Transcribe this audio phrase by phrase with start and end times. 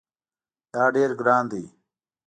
[0.73, 1.63] دا ډیر ګران دی